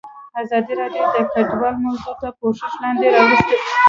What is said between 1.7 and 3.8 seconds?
موضوع تر پوښښ لاندې راوستې.